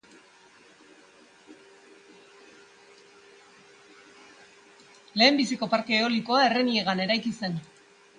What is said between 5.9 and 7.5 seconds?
eolikoa Erreniegan eraiki